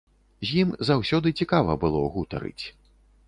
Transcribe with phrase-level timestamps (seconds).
[0.51, 2.65] З ім заўсёды цікава было гутарыць.